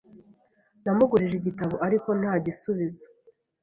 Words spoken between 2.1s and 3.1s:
ntagisubiza.